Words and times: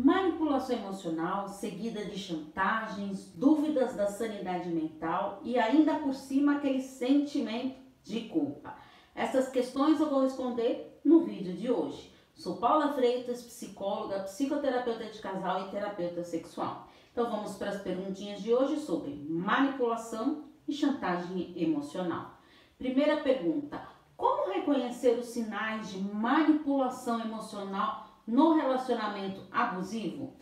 Manipulação 0.00 0.76
emocional, 0.76 1.48
seguida 1.48 2.04
de 2.04 2.16
chantagens, 2.16 3.32
dúvidas 3.34 3.96
da 3.96 4.06
sanidade 4.06 4.68
mental 4.68 5.40
e 5.42 5.58
ainda 5.58 5.96
por 5.96 6.14
cima 6.14 6.54
aquele 6.54 6.80
sentimento 6.80 7.80
de 8.04 8.28
culpa. 8.28 8.76
Essas 9.12 9.48
questões 9.48 9.98
eu 9.98 10.08
vou 10.08 10.22
responder 10.22 11.00
no 11.04 11.24
vídeo 11.24 11.52
de 11.52 11.68
hoje. 11.68 12.14
Sou 12.32 12.58
Paula 12.58 12.92
Freitas, 12.92 13.42
psicóloga, 13.42 14.20
psicoterapeuta 14.20 15.06
de 15.06 15.18
casal 15.18 15.66
e 15.66 15.70
terapeuta 15.72 16.22
sexual. 16.22 16.86
Então 17.10 17.28
vamos 17.28 17.56
para 17.56 17.70
as 17.70 17.82
perguntinhas 17.82 18.40
de 18.40 18.54
hoje 18.54 18.78
sobre 18.78 19.16
manipulação 19.28 20.44
e 20.68 20.72
chantagem 20.72 21.52
emocional. 21.56 22.38
Primeira 22.78 23.16
pergunta: 23.16 23.82
como 24.16 24.52
reconhecer 24.52 25.18
os 25.18 25.26
sinais 25.26 25.90
de 25.90 25.98
manipulação 25.98 27.20
emocional 27.20 28.06
no 28.28 28.54
relacionamento 28.54 29.40
abusivo, 29.50 30.34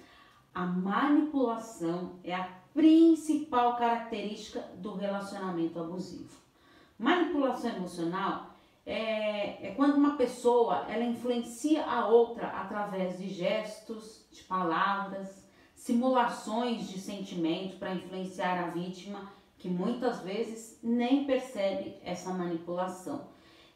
a 0.52 0.66
manipulação 0.66 2.18
é 2.24 2.34
a 2.34 2.48
principal 2.74 3.77
característica 3.77 4.60
do 4.78 4.94
relacionamento 4.94 5.78
abusivo. 5.78 6.36
Manipulação 6.98 7.70
emocional 7.70 8.56
é, 8.84 9.68
é, 9.68 9.74
quando 9.77 9.96
uma 9.96 10.16
pessoa 10.16 10.84
ela 10.88 11.04
influencia 11.04 11.84
a 11.84 12.08
outra 12.08 12.48
através 12.48 13.18
de 13.18 13.28
gestos, 13.28 14.27
de 14.32 14.42
palavras, 14.42 15.46
simulações 15.74 16.88
de 16.88 16.98
sentimento 17.00 17.78
para 17.78 17.94
influenciar 17.94 18.64
a 18.64 18.70
vítima, 18.70 19.30
que 19.58 19.68
muitas 19.68 20.20
vezes 20.20 20.78
nem 20.82 21.24
percebe 21.24 21.96
essa 22.02 22.32
manipulação. 22.32 23.28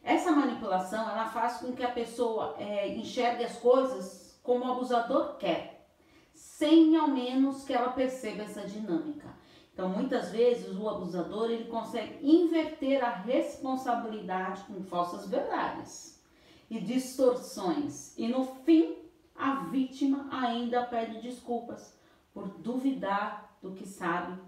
Essa 0.02 0.32
manipulação 0.32 1.08
ela 1.08 1.26
faz 1.26 1.58
com 1.58 1.72
que 1.72 1.82
a 1.82 1.90
pessoa 1.90 2.56
é, 2.58 2.88
enxergue 2.88 3.44
as 3.44 3.58
coisas 3.58 4.38
como 4.42 4.64
o 4.64 4.72
abusador 4.72 5.36
quer, 5.36 5.88
sem 6.34 6.96
ao 6.96 7.08
menos 7.08 7.64
que 7.64 7.72
ela 7.72 7.90
perceba 7.90 8.42
essa 8.42 8.62
dinâmica. 8.62 9.28
Então, 9.72 9.88
muitas 9.88 10.30
vezes 10.30 10.76
o 10.76 10.88
abusador 10.88 11.50
ele 11.50 11.64
consegue 11.64 12.18
inverter 12.22 13.04
a 13.04 13.10
responsabilidade 13.10 14.64
com 14.64 14.82
falsas 14.84 15.28
verdades 15.28 16.22
e 16.68 16.80
distorções, 16.80 18.16
e 18.18 18.28
no 18.28 18.44
fim 18.44 18.96
a 19.34 19.64
vítima 19.70 20.28
ainda 20.30 20.84
pede 20.84 21.20
desculpas 21.20 21.98
por 22.32 22.48
duvidar 22.58 23.56
do 23.62 23.72
que 23.72 23.86
sabe 23.86 24.40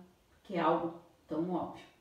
que 0.42 0.56
é 0.56 0.60
algo 0.60 1.00
tão 1.26 1.50
óbvio. 1.50 1.91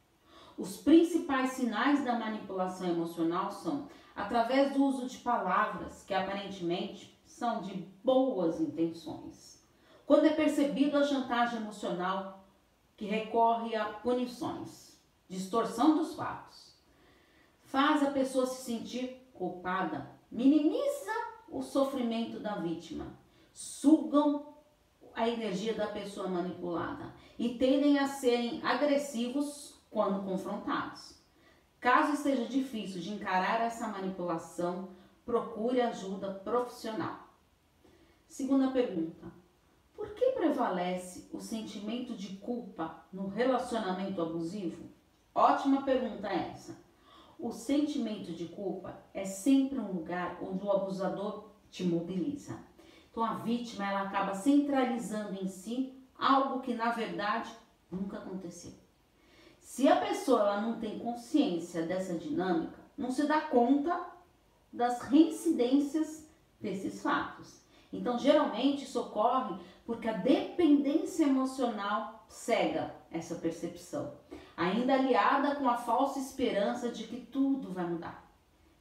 Os 0.58 0.78
principais 0.78 1.52
sinais 1.52 2.04
da 2.04 2.20
manipulação 2.20 2.88
emocional 2.90 3.52
são 3.52 3.88
através 4.16 4.74
do 4.74 4.84
uso 4.84 5.08
de 5.08 5.18
palavras 5.20 6.04
que 6.04 6.14
aparentemente 6.14 7.18
são 7.26 7.62
de 7.62 7.74
boas 8.04 8.60
intenções. 8.60 9.66
Quando 10.06 10.26
é 10.26 10.34
percebido 10.34 10.98
a 10.98 11.04
chantagem 11.04 11.58
emocional 11.60 12.46
que 12.98 13.06
recorre 13.06 13.76
a 13.76 13.86
punições, 13.86 15.00
distorção 15.30 15.98
dos 15.98 16.16
fatos, 16.16 16.76
faz 17.64 18.04
a 18.04 18.12
pessoa 18.12 18.46
se 18.46 18.64
sentir 18.64 19.32
culpada, 19.34 20.12
minimiza 20.30 21.12
o 21.50 21.62
sofrimento 21.62 22.40
da 22.40 22.56
vítima, 22.56 23.08
sugam 23.54 24.54
a 25.14 25.28
energia 25.28 25.74
da 25.74 25.88
pessoa 25.88 26.28
manipulada 26.28 27.14
e 27.40 27.58
tendem 27.58 27.98
a 27.98 28.08
serem 28.08 28.62
agressivos 28.64 29.81
quando 29.92 30.24
confrontados. 30.24 31.22
Caso 31.80 32.14
esteja 32.14 32.46
difícil 32.46 33.02
de 33.02 33.12
encarar 33.14 33.62
essa 33.62 33.88
manipulação, 33.88 34.90
procure 35.26 35.82
ajuda 35.82 36.34
profissional. 36.34 37.28
Segunda 38.28 38.72
pergunta: 38.72 39.28
por 39.94 40.12
que 40.16 40.32
prevalece 40.32 41.30
o 41.34 41.40
sentimento 41.40 42.16
de 42.16 42.38
culpa 42.38 43.06
no 43.12 43.28
relacionamento 43.28 44.22
abusivo? 44.22 44.90
Ótima 45.36 45.84
pergunta 45.84 46.30
essa. 46.30 46.80
O 47.38 47.52
sentimento 47.52 48.32
de 48.32 48.46
culpa 48.46 48.98
é 49.14 49.26
sempre 49.26 49.80
um 49.80 49.92
lugar 49.92 50.38
onde 50.42 50.64
o 50.64 50.72
abusador 50.72 51.50
te 51.70 51.84
mobiliza. 51.84 52.60
Então 53.10 53.24
a 53.24 53.34
vítima 53.34 53.86
ela 53.90 54.04
acaba 54.04 54.36
centralizando 54.36 55.44
em 55.44 55.48
si 55.48 55.94
algo 56.18 56.62
que 56.62 56.74
na 56.74 56.92
verdade 56.92 57.52
nunca 57.92 58.18
aconteceu. 58.18 58.81
Se 59.62 59.88
a 59.88 59.96
pessoa 59.96 60.42
ela 60.42 60.62
não 60.62 60.80
tem 60.80 61.00
consciência 61.00 61.84
dessa 61.84 62.16
dinâmica, 62.16 62.78
não 62.98 63.10
se 63.10 63.26
dá 63.26 63.40
conta 63.40 64.06
das 64.74 65.02
reincidências 65.04 66.28
desses 66.60 67.02
fatos. 67.02 67.62
Então, 67.94 68.18
geralmente 68.18 68.84
isso 68.84 69.00
ocorre 69.00 69.56
porque 69.86 70.10
a 70.10 70.18
dependência 70.18 71.24
emocional 71.24 72.26
cega 72.28 72.94
essa 73.12 73.36
percepção, 73.36 74.14
ainda 74.58 74.94
aliada 74.94 75.56
com 75.56 75.70
a 75.70 75.78
falsa 75.78 76.20
esperança 76.20 76.90
de 76.90 77.06
que 77.06 77.18
tudo 77.18 77.72
vai 77.72 77.86
mudar. 77.86 78.30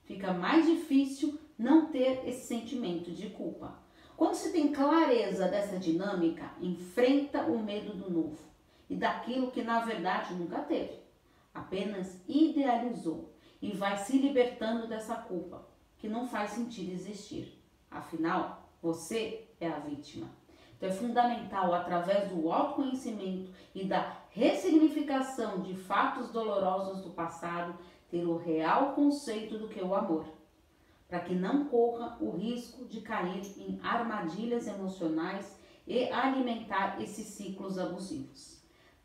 Fica 0.04 0.32
mais 0.32 0.66
difícil 0.66 1.38
não 1.58 1.86
ter 1.86 2.26
esse 2.26 2.46
sentimento 2.46 3.12
de 3.12 3.30
culpa. 3.30 3.78
Quando 4.16 4.34
se 4.34 4.50
tem 4.52 4.72
clareza 4.72 5.46
dessa 5.48 5.78
dinâmica, 5.78 6.52
enfrenta 6.60 7.42
o 7.44 7.62
medo 7.62 7.92
do 7.94 8.10
novo 8.10 8.50
e 8.90 8.96
daquilo 8.96 9.52
que 9.52 9.62
na 9.62 9.80
verdade 9.80 10.34
nunca 10.34 10.58
teve. 10.58 10.98
Apenas 11.54 12.20
idealizou 12.28 13.32
e 13.62 13.70
vai 13.70 13.96
se 13.96 14.18
libertando 14.18 14.88
dessa 14.88 15.14
culpa 15.14 15.64
que 15.96 16.08
não 16.08 16.26
faz 16.26 16.50
sentido 16.50 16.92
existir. 16.92 17.62
Afinal, 17.88 18.68
você 18.82 19.48
é 19.60 19.68
a 19.68 19.78
vítima. 19.78 20.28
Então 20.76 20.88
é 20.88 20.92
fundamental, 20.92 21.72
através 21.74 22.30
do 22.30 22.50
autoconhecimento 22.50 23.52
e 23.74 23.84
da 23.84 24.16
ressignificação 24.30 25.60
de 25.60 25.74
fatos 25.74 26.30
dolorosos 26.30 27.02
do 27.02 27.10
passado, 27.10 27.78
ter 28.10 28.24
o 28.24 28.38
real 28.38 28.94
conceito 28.94 29.58
do 29.58 29.68
que 29.68 29.78
é 29.78 29.84
o 29.84 29.94
amor, 29.94 30.24
para 31.06 31.20
que 31.20 31.34
não 31.34 31.66
corra 31.66 32.16
o 32.20 32.30
risco 32.30 32.86
de 32.86 33.02
cair 33.02 33.42
em 33.58 33.78
armadilhas 33.82 34.66
emocionais 34.66 35.54
e 35.86 36.08
alimentar 36.08 37.00
esses 37.00 37.26
ciclos 37.26 37.78
abusivos. 37.78 38.59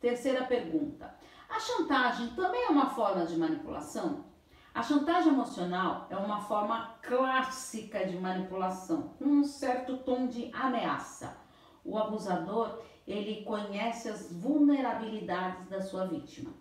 Terceira 0.05 0.43
pergunta: 0.43 1.15
a 1.49 1.59
chantagem 1.59 2.27
também 2.35 2.65
é 2.65 2.69
uma 2.69 2.91
forma 2.91 3.25
de 3.25 3.35
manipulação? 3.35 4.25
A 4.71 4.83
chantagem 4.83 5.33
emocional 5.33 6.05
é 6.11 6.15
uma 6.15 6.41
forma 6.41 6.93
clássica 7.01 8.05
de 8.05 8.15
manipulação, 8.15 9.15
com 9.17 9.25
um 9.25 9.43
certo 9.43 9.97
tom 9.97 10.27
de 10.27 10.51
ameaça. 10.53 11.35
O 11.83 11.97
abusador, 11.97 12.83
ele 13.07 13.43
conhece 13.45 14.07
as 14.07 14.31
vulnerabilidades 14.31 15.67
da 15.69 15.81
sua 15.81 16.05
vítima. 16.05 16.53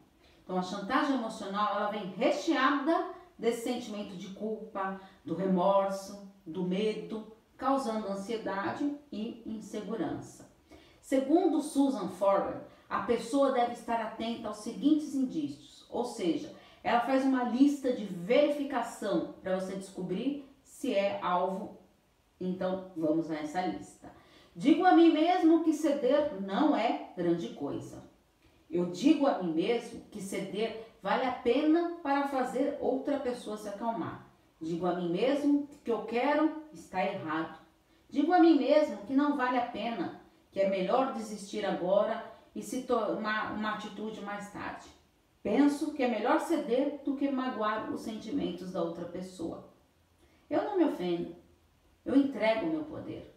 Então 0.42 0.56
a 0.56 0.62
chantagem 0.62 1.16
emocional, 1.16 1.76
ela 1.76 1.90
vem 1.90 2.14
recheada 2.16 3.10
desse 3.38 3.64
sentimento 3.64 4.16
de 4.16 4.28
culpa, 4.28 4.98
do 5.22 5.34
remorso, 5.34 6.32
do 6.46 6.62
medo, 6.62 7.30
causando 7.58 8.08
ansiedade 8.08 8.98
e 9.12 9.42
insegurança. 9.44 10.50
Segundo 11.02 11.60
Susan 11.60 12.08
Forward, 12.08 12.72
a 12.94 13.00
pessoa 13.00 13.50
deve 13.50 13.72
estar 13.72 14.00
atenta 14.00 14.46
aos 14.46 14.58
seguintes 14.58 15.16
indícios, 15.16 15.84
ou 15.90 16.04
seja, 16.04 16.54
ela 16.80 17.00
faz 17.00 17.24
uma 17.24 17.42
lista 17.42 17.92
de 17.92 18.04
verificação 18.04 19.34
para 19.42 19.58
você 19.58 19.74
descobrir 19.74 20.48
se 20.62 20.94
é 20.94 21.18
alvo. 21.20 21.76
Então, 22.40 22.92
vamos 22.96 23.28
a 23.32 23.34
essa 23.34 23.66
lista. 23.66 24.12
Digo 24.54 24.84
a 24.84 24.94
mim 24.94 25.12
mesmo 25.12 25.64
que 25.64 25.72
ceder 25.72 26.40
não 26.40 26.76
é 26.76 27.10
grande 27.16 27.48
coisa. 27.48 28.04
Eu 28.70 28.86
digo 28.86 29.26
a 29.26 29.42
mim 29.42 29.52
mesmo 29.52 30.02
que 30.12 30.20
ceder 30.20 30.86
vale 31.02 31.24
a 31.24 31.32
pena 31.32 31.96
para 32.00 32.28
fazer 32.28 32.78
outra 32.80 33.18
pessoa 33.18 33.56
se 33.56 33.68
acalmar. 33.68 34.30
Digo 34.60 34.86
a 34.86 34.94
mim 34.94 35.10
mesmo 35.10 35.68
que 35.82 35.90
eu 35.90 36.04
quero 36.04 36.62
está 36.72 37.04
errado. 37.04 37.58
Digo 38.08 38.32
a 38.32 38.38
mim 38.38 38.56
mesmo 38.56 38.98
que 38.98 39.14
não 39.14 39.36
vale 39.36 39.58
a 39.58 39.66
pena, 39.66 40.20
que 40.52 40.60
é 40.60 40.68
melhor 40.68 41.12
desistir 41.12 41.66
agora 41.66 42.33
e 42.54 42.62
se 42.62 42.82
tomar 42.82 43.52
uma 43.52 43.74
atitude 43.74 44.20
mais 44.20 44.52
tarde. 44.52 44.88
Penso 45.42 45.92
que 45.92 46.02
é 46.02 46.08
melhor 46.08 46.40
ceder 46.40 47.02
do 47.04 47.16
que 47.16 47.30
magoar 47.30 47.92
os 47.92 48.00
sentimentos 48.00 48.72
da 48.72 48.82
outra 48.82 49.04
pessoa. 49.04 49.68
Eu 50.48 50.62
não 50.64 50.78
me 50.78 50.84
ofendo, 50.84 51.34
eu 52.04 52.16
entrego 52.16 52.66
meu 52.66 52.84
poder. 52.84 53.34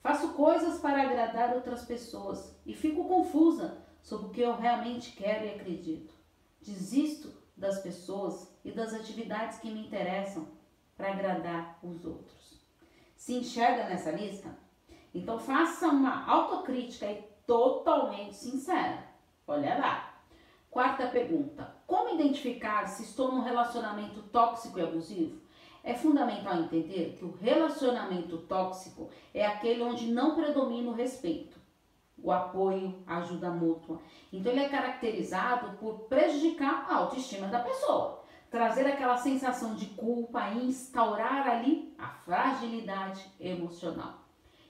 Faço 0.00 0.34
coisas 0.34 0.78
para 0.80 1.02
agradar 1.02 1.54
outras 1.54 1.84
pessoas 1.84 2.54
e 2.66 2.74
fico 2.74 3.08
confusa 3.08 3.78
sobre 4.02 4.26
o 4.26 4.30
que 4.30 4.42
eu 4.42 4.54
realmente 4.54 5.12
quero 5.12 5.46
e 5.46 5.54
acredito. 5.54 6.12
Desisto 6.60 7.32
das 7.56 7.78
pessoas 7.78 8.52
e 8.64 8.70
das 8.70 8.92
atividades 8.92 9.58
que 9.58 9.70
me 9.70 9.86
interessam 9.86 10.46
para 10.96 11.12
agradar 11.12 11.78
os 11.82 12.04
outros. 12.04 12.60
Se 13.16 13.34
enxerga 13.34 13.88
nessa 13.88 14.10
lista? 14.10 14.56
Então 15.14 15.38
faça 15.38 15.88
uma 15.88 16.26
autocrítica 16.26 17.06
e 17.06 17.33
totalmente 17.46 18.34
sincera. 18.34 19.04
Olha 19.46 19.78
lá. 19.78 20.14
Quarta 20.70 21.06
pergunta: 21.06 21.74
Como 21.86 22.14
identificar 22.14 22.86
se 22.88 23.04
estou 23.04 23.30
num 23.30 23.42
relacionamento 23.42 24.22
tóxico 24.22 24.78
e 24.78 24.82
abusivo? 24.82 25.40
É 25.84 25.94
fundamental 25.94 26.56
entender 26.56 27.14
que 27.18 27.24
o 27.24 27.36
relacionamento 27.36 28.38
tóxico 28.38 29.10
é 29.34 29.46
aquele 29.46 29.82
onde 29.82 30.10
não 30.10 30.34
predomina 30.34 30.90
o 30.90 30.94
respeito, 30.94 31.60
o 32.16 32.32
apoio, 32.32 33.02
a 33.06 33.18
ajuda 33.18 33.50
mútua. 33.50 34.00
Então 34.32 34.50
ele 34.50 34.64
é 34.64 34.68
caracterizado 34.68 35.76
por 35.76 36.08
prejudicar 36.08 36.86
a 36.88 36.96
autoestima 36.96 37.48
da 37.48 37.60
pessoa, 37.60 38.24
trazer 38.50 38.86
aquela 38.86 39.18
sensação 39.18 39.74
de 39.74 39.86
culpa 39.86 40.48
e 40.48 40.66
instaurar 40.66 41.46
ali 41.46 41.94
a 41.98 42.08
fragilidade 42.08 43.30
emocional. 43.38 44.23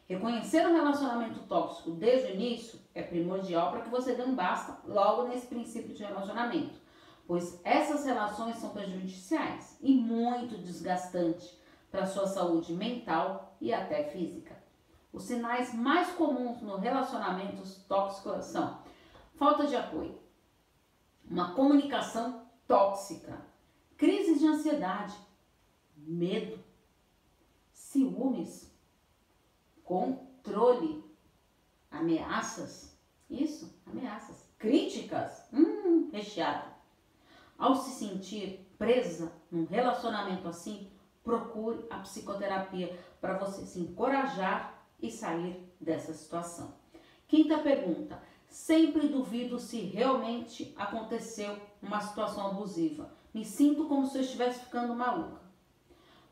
Reconhecer 0.07 0.67
um 0.67 0.75
relacionamento 0.75 1.41
tóxico 1.45 1.93
desde 1.93 2.33
o 2.33 2.35
início 2.35 2.79
é 2.95 3.03
primordial 3.03 3.71
para 3.71 3.81
que 3.81 3.89
você 3.89 4.15
não 4.15 4.35
basta 4.35 4.79
logo 4.87 5.29
nesse 5.29 5.47
princípio 5.47 5.95
de 5.95 6.05
relacionamento, 6.05 6.79
pois 7.27 7.59
essas 7.65 8.05
relações 8.05 8.57
são 8.57 8.71
prejudiciais 8.71 9.79
e 9.81 9.95
muito 9.95 10.59
desgastantes 10.59 11.59
para 11.91 12.03
a 12.03 12.07
sua 12.07 12.27
saúde 12.27 12.75
mental 12.75 13.57
e 13.61 13.73
até 13.73 14.05
física. 14.05 14.55
Os 15.11 15.23
sinais 15.23 15.73
mais 15.73 16.11
comuns 16.11 16.61
no 16.61 16.77
relacionamentos 16.77 17.77
tóxicos 17.85 18.45
são 18.47 18.83
falta 19.37 19.67
de 19.67 19.75
apoio, 19.75 20.19
uma 21.25 21.55
comunicação 21.55 22.47
tóxica, 22.67 23.41
crises 23.97 24.39
de 24.39 24.47
ansiedade, 24.47 25.15
medo, 25.97 26.59
ciúmes, 27.73 28.74
controle, 29.85 31.05
ameaças, 31.91 32.99
isso, 33.29 33.79
ameaças, 33.87 34.49
críticas, 34.59 35.49
hum, 35.53 36.11
recheado. 36.13 36.73
Ao 37.59 37.77
se 37.77 37.91
sentir 37.91 38.67
presa 38.79 39.33
num 39.51 39.65
relacionamento 39.65 40.49
assim, 40.49 40.91
procure 41.23 41.85
a 41.89 41.99
psicoterapia 41.99 42.99
para 43.21 43.39
você 43.39 43.65
se 43.65 43.81
encorajar 43.81 44.87
e 45.01 45.11
sair 45.11 45.63
dessa 45.81 46.13
situação. 46.13 46.75
Quinta 47.27 47.59
pergunta: 47.59 48.23
sempre 48.49 49.09
duvido 49.09 49.59
se 49.59 49.81
realmente 49.81 50.75
aconteceu 50.77 51.57
uma 51.83 52.01
situação 52.01 52.49
abusiva. 52.49 53.13
Me 53.33 53.45
sinto 53.45 53.87
como 53.87 54.07
se 54.07 54.19
eu 54.19 54.23
estivesse 54.23 54.61
ficando 54.61 54.95
maluca. 54.95 55.44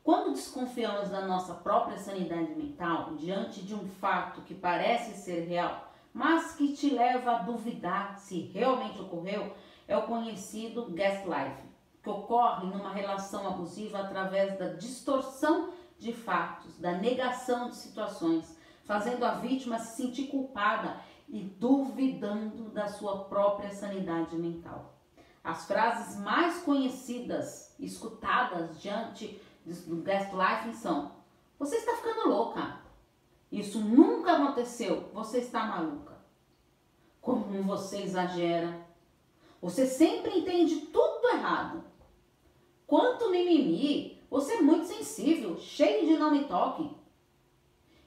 Quando 0.03 0.33
desconfiamos 0.33 1.07
da 1.07 1.21
nossa 1.25 1.53
própria 1.53 1.97
sanidade 1.97 2.53
mental 2.55 3.15
diante 3.15 3.61
de 3.61 3.73
um 3.73 3.87
fato 3.87 4.41
que 4.41 4.53
parece 4.53 5.15
ser 5.15 5.47
real, 5.47 5.93
mas 6.13 6.55
que 6.55 6.73
te 6.73 6.89
leva 6.89 7.31
a 7.31 7.39
duvidar 7.39 8.19
se 8.19 8.41
realmente 8.53 9.01
ocorreu, 9.01 9.55
é 9.87 9.95
o 9.95 10.05
conhecido 10.05 10.91
gaslighting, 10.91 11.69
que 12.03 12.09
ocorre 12.09 12.67
numa 12.67 12.91
relação 12.91 13.47
abusiva 13.47 13.99
através 13.99 14.59
da 14.59 14.73
distorção 14.73 15.69
de 15.97 16.11
fatos, 16.11 16.77
da 16.77 16.91
negação 16.91 17.69
de 17.69 17.77
situações, 17.77 18.59
fazendo 18.83 19.23
a 19.23 19.35
vítima 19.35 19.79
se 19.79 20.03
sentir 20.03 20.27
culpada 20.27 20.97
e 21.29 21.43
duvidando 21.43 22.69
da 22.71 22.89
sua 22.89 23.23
própria 23.23 23.71
sanidade 23.71 24.35
mental. 24.35 24.99
As 25.41 25.65
frases 25.65 26.19
mais 26.19 26.61
conhecidas, 26.61 27.73
escutadas 27.79 28.81
diante 28.81 29.41
do 29.65 30.01
gaslighting 30.01 30.73
são: 30.73 31.11
Você 31.57 31.77
está 31.77 31.95
ficando 31.95 32.29
louca. 32.29 32.81
Isso 33.51 33.79
nunca 33.79 34.33
aconteceu. 34.33 35.09
Você 35.13 35.39
está 35.39 35.65
maluca. 35.65 36.17
Como 37.21 37.63
você 37.63 38.01
exagera. 38.01 38.85
Você 39.61 39.85
sempre 39.85 40.39
entende 40.39 40.87
tudo 40.87 41.29
errado. 41.29 41.83
Quanto 42.85 43.29
mimimi. 43.29 44.21
Você 44.29 44.53
é 44.53 44.61
muito 44.61 44.87
sensível, 44.87 45.59
cheio 45.59 46.07
de 46.07 46.17
não 46.17 46.31
me 46.31 46.45
toque. 46.45 46.89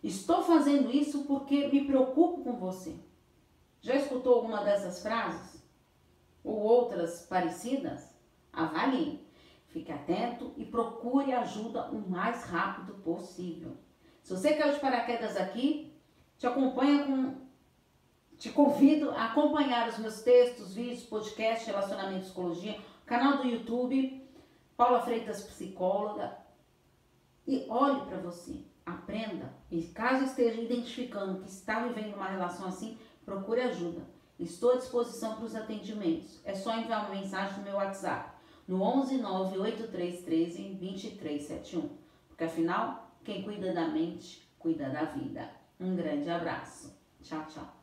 Estou 0.03 0.43
fazendo 0.43 0.91
isso 0.91 1.25
porque 1.25 1.69
me 1.69 1.85
preocupo 1.85 2.43
com 2.43 2.57
você. 2.57 2.97
Já 3.81 3.95
escutou 3.95 4.35
alguma 4.35 4.65
dessas 4.65 5.01
frases? 5.01 5.63
Ou 6.43 6.59
outras 6.59 7.23
parecidas? 7.23 8.13
Avalie. 8.53 9.26
Fique 9.77 9.93
atento 9.93 10.55
e 10.57 10.65
procure 10.65 11.35
ajuda 11.35 11.91
o 11.91 12.09
mais 12.09 12.45
rápido 12.45 12.95
possível. 12.95 13.77
Se 14.23 14.35
você 14.35 14.55
caiu 14.55 14.73
de 14.73 14.81
paraquedas 14.81 15.37
aqui, 15.37 15.95
te 16.39 16.47
acompanha 16.47 17.05
com 17.05 17.35
te 18.39 18.49
convido 18.49 19.11
a 19.11 19.27
acompanhar 19.27 19.87
os 19.87 19.99
meus 19.99 20.23
textos, 20.23 20.75
vídeos, 20.75 21.03
podcasts, 21.03 21.67
relacionamento 21.67 22.21
e 22.21 22.23
psicologia, 22.23 22.81
canal 23.05 23.37
do 23.37 23.47
YouTube, 23.47 24.27
Paula 24.79 25.03
Freitas 25.03 25.43
Psicóloga. 25.43 26.39
E 27.47 27.67
olhe 27.69 28.01
para 28.07 28.17
você, 28.17 28.65
aprenda. 28.87 29.53
E 29.71 29.83
caso 29.89 30.25
esteja 30.25 30.59
identificando 30.59 31.43
que 31.43 31.51
está 31.51 31.81
vivendo 31.81 32.15
uma 32.15 32.31
relação 32.31 32.67
assim, 32.67 32.97
procure 33.27 33.61
ajuda. 33.61 34.09
Estou 34.41 34.73
à 34.73 34.77
disposição 34.77 35.35
para 35.35 35.45
os 35.45 35.55
atendimentos. 35.55 36.41
É 36.47 36.55
só 36.55 36.75
enviar 36.75 37.05
uma 37.05 37.21
mensagem 37.21 37.59
no 37.59 37.65
meu 37.65 37.75
WhatsApp 37.75 38.36
no 38.67 38.83
11 38.83 39.19
98313 39.19 40.75
2371. 40.75 41.91
Porque 42.29 42.45
afinal, 42.45 43.11
quem 43.25 43.43
cuida 43.43 43.73
da 43.73 43.89
mente, 43.89 44.47
cuida 44.59 44.89
da 44.89 45.05
vida. 45.05 45.51
Um 45.79 45.95
grande 45.95 46.29
abraço. 46.31 46.97
Tchau, 47.23 47.45
tchau. 47.47 47.76